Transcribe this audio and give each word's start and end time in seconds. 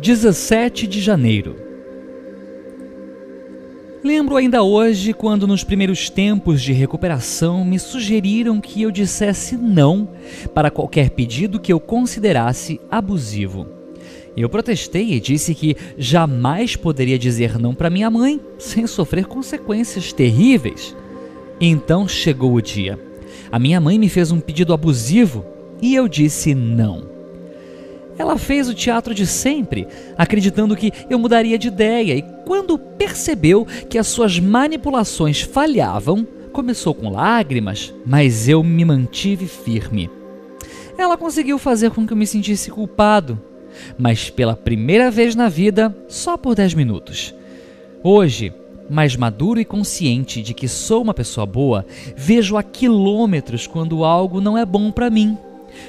17 0.00 0.86
de 0.86 0.98
janeiro. 0.98 1.56
Lembro 4.02 4.36
ainda 4.36 4.62
hoje 4.62 5.12
quando, 5.12 5.46
nos 5.46 5.62
primeiros 5.62 6.08
tempos 6.08 6.62
de 6.62 6.72
recuperação, 6.72 7.66
me 7.66 7.78
sugeriram 7.78 8.62
que 8.62 8.80
eu 8.80 8.90
dissesse 8.90 9.58
não 9.58 10.08
para 10.54 10.70
qualquer 10.70 11.10
pedido 11.10 11.60
que 11.60 11.70
eu 11.70 11.78
considerasse 11.78 12.80
abusivo. 12.90 13.66
Eu 14.34 14.48
protestei 14.48 15.12
e 15.12 15.20
disse 15.20 15.54
que 15.54 15.76
jamais 15.98 16.76
poderia 16.76 17.18
dizer 17.18 17.58
não 17.58 17.74
para 17.74 17.90
minha 17.90 18.10
mãe 18.10 18.40
sem 18.58 18.86
sofrer 18.86 19.26
consequências 19.26 20.14
terríveis. 20.14 20.96
Então 21.60 22.08
chegou 22.08 22.54
o 22.54 22.62
dia. 22.62 22.98
A 23.52 23.58
minha 23.58 23.78
mãe 23.82 23.98
me 23.98 24.08
fez 24.08 24.32
um 24.32 24.40
pedido 24.40 24.72
abusivo 24.72 25.44
e 25.82 25.94
eu 25.94 26.08
disse 26.08 26.54
não. 26.54 27.09
Ela 28.20 28.36
fez 28.36 28.68
o 28.68 28.74
teatro 28.74 29.14
de 29.14 29.26
sempre, 29.26 29.88
acreditando 30.18 30.76
que 30.76 30.92
eu 31.08 31.18
mudaria 31.18 31.56
de 31.56 31.68
ideia, 31.68 32.12
e 32.14 32.22
quando 32.44 32.78
percebeu 32.78 33.66
que 33.88 33.96
as 33.96 34.08
suas 34.08 34.38
manipulações 34.38 35.40
falhavam, 35.40 36.28
começou 36.52 36.92
com 36.92 37.08
lágrimas, 37.08 37.94
mas 38.04 38.46
eu 38.46 38.62
me 38.62 38.84
mantive 38.84 39.46
firme. 39.46 40.10
Ela 40.98 41.16
conseguiu 41.16 41.56
fazer 41.58 41.92
com 41.92 42.06
que 42.06 42.12
eu 42.12 42.16
me 42.16 42.26
sentisse 42.26 42.70
culpado, 42.70 43.40
mas 43.96 44.28
pela 44.28 44.54
primeira 44.54 45.10
vez 45.10 45.34
na 45.34 45.48
vida, 45.48 45.96
só 46.06 46.36
por 46.36 46.54
10 46.54 46.74
minutos. 46.74 47.34
Hoje, 48.04 48.52
mais 48.90 49.16
maduro 49.16 49.58
e 49.58 49.64
consciente 49.64 50.42
de 50.42 50.52
que 50.52 50.68
sou 50.68 51.00
uma 51.00 51.14
pessoa 51.14 51.46
boa, 51.46 51.86
vejo 52.14 52.58
a 52.58 52.62
quilômetros 52.62 53.66
quando 53.66 54.04
algo 54.04 54.42
não 54.42 54.58
é 54.58 54.66
bom 54.66 54.92
para 54.92 55.08
mim. 55.08 55.38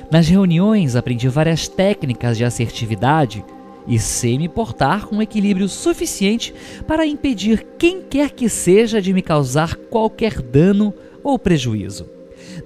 Nas 0.10 0.28
reuniões 0.28 0.96
aprendi 0.96 1.28
várias 1.28 1.68
técnicas 1.68 2.38
de 2.38 2.44
assertividade 2.44 3.44
e 3.88 3.98
sei 4.00 4.38
me 4.38 4.48
portar 4.48 5.08
com 5.08 5.22
equilíbrio 5.22 5.68
suficiente 5.68 6.54
para 6.88 7.06
impedir 7.06 7.66
quem 7.78 8.02
quer 8.02 8.32
que 8.32 8.48
seja 8.48 9.02
de 9.02 9.14
me 9.14 9.22
causar 9.22 9.76
qualquer 9.76 10.42
dano 10.42 10.94
ou 11.24 11.38
prejuízo. 11.38 12.06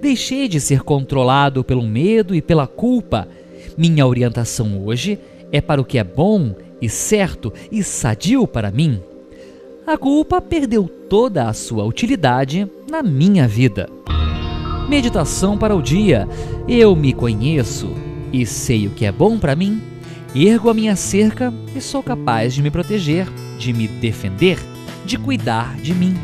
Deixei 0.00 0.48
de 0.48 0.60
ser 0.60 0.82
controlado 0.82 1.64
pelo 1.64 1.82
medo 1.82 2.34
e 2.34 2.42
pela 2.42 2.66
culpa. 2.66 3.28
Minha 3.76 4.06
orientação 4.06 4.84
hoje 4.84 5.18
é 5.52 5.60
para 5.60 5.80
o 5.80 5.84
que 5.84 5.98
é 5.98 6.04
bom 6.04 6.54
e 6.80 6.88
certo 6.88 7.52
e 7.70 7.82
sadio 7.82 8.46
para 8.46 8.70
mim. 8.70 9.00
A 9.86 9.96
culpa 9.96 10.40
perdeu 10.40 10.88
toda 11.08 11.48
a 11.48 11.52
sua 11.52 11.84
utilidade 11.84 12.68
na 12.90 13.02
minha 13.02 13.46
vida. 13.46 13.88
Meditação 14.88 15.58
para 15.58 15.74
o 15.74 15.82
dia. 15.82 16.28
Eu 16.68 16.94
me 16.94 17.12
conheço 17.12 17.92
e 18.32 18.46
sei 18.46 18.86
o 18.86 18.90
que 18.90 19.04
é 19.04 19.10
bom 19.10 19.36
para 19.36 19.56
mim. 19.56 19.82
Ergo 20.32 20.70
a 20.70 20.74
minha 20.74 20.94
cerca 20.94 21.52
e 21.74 21.80
sou 21.80 22.02
capaz 22.02 22.54
de 22.54 22.62
me 22.62 22.70
proteger, 22.70 23.26
de 23.58 23.72
me 23.72 23.88
defender, 23.88 24.58
de 25.04 25.18
cuidar 25.18 25.74
de 25.76 25.92
mim. 25.92 26.14